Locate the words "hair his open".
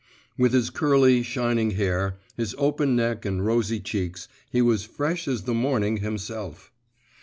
1.77-2.95